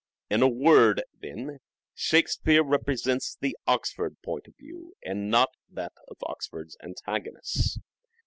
[0.31, 1.59] In a word, then,
[1.93, 7.77] Shakespeare represents the Oxford point of view and not that of Oxford's antagonists.